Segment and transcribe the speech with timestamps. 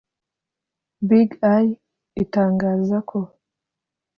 [1.07, 1.71] BigEye
[2.23, 3.19] itangaza ko